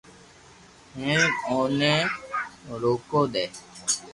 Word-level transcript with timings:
ھين 0.97 1.21
اوني 1.49 1.95
روڪو 2.81 3.21
دي 3.33 3.45